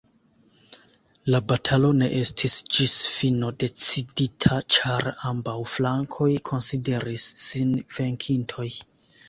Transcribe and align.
La 1.33 1.41
batalo 1.51 1.91
ne 1.97 2.07
estis 2.19 2.55
ĝis 2.77 2.95
fino 3.17 3.51
decidita 3.65 4.59
ĉar 4.77 5.07
ambaŭ 5.35 5.57
flankoj 5.77 6.33
konsideris 6.53 7.31
sin 7.47 7.79
venkintoj. 8.01 8.71